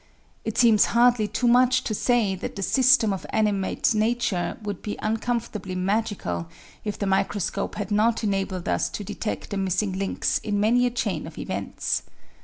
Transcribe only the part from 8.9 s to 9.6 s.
detect the